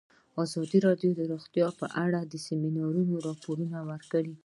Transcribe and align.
ازادي 0.43 0.77
راډیو 0.87 1.11
د 1.15 1.21
روغتیا 1.31 1.67
په 1.79 1.85
اړه 2.05 2.19
د 2.23 2.33
سیمینارونو 2.47 3.13
راپورونه 3.27 3.77
ورکړي. 3.89 4.33